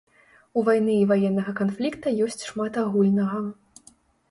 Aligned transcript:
У 0.59 0.63
вайны 0.69 0.95
і 1.01 1.03
ваеннага 1.11 1.51
канфлікта 1.61 2.15
ёсць 2.27 2.43
шмат 2.49 2.83
агульнага. 2.87 3.45